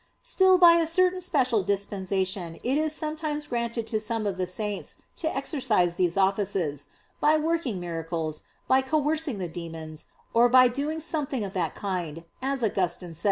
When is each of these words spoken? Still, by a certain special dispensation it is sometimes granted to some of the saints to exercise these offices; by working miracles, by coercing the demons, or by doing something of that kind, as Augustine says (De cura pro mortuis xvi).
Still, 0.23 0.57
by 0.57 0.77
a 0.77 0.87
certain 0.87 1.21
special 1.21 1.61
dispensation 1.61 2.55
it 2.63 2.75
is 2.75 2.91
sometimes 2.91 3.45
granted 3.45 3.85
to 3.85 3.99
some 3.99 4.25
of 4.25 4.37
the 4.37 4.47
saints 4.47 4.95
to 5.17 5.29
exercise 5.29 5.93
these 5.93 6.17
offices; 6.17 6.87
by 7.19 7.37
working 7.37 7.79
miracles, 7.79 8.41
by 8.67 8.81
coercing 8.81 9.37
the 9.37 9.47
demons, 9.47 10.07
or 10.33 10.49
by 10.49 10.69
doing 10.69 10.99
something 10.99 11.43
of 11.43 11.53
that 11.53 11.75
kind, 11.75 12.23
as 12.41 12.63
Augustine 12.63 12.69
says 12.69 12.69
(De 12.69 12.69
cura 12.71 12.89
pro 12.95 12.99
mortuis 12.99 13.17
xvi). 13.17 13.19